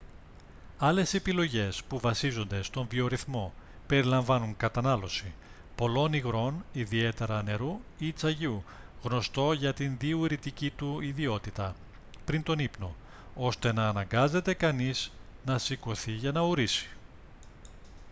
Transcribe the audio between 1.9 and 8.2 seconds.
βασίζονται στον βιορυθμό περιλαμβάνουν κατανάλωση πολλών υγρών ιδιαίτερα νερού ή